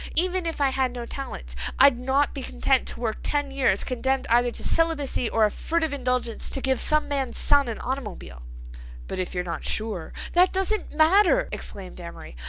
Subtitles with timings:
[0.15, 4.25] Even if I had no talents I'd not be content to work ten years, condemned
[4.31, 8.41] either to celibacy or a furtive indulgence, to give some man's son an automobile."
[9.07, 12.35] "But, if you're not sure—" "That doesn't matter," exclaimed Amory.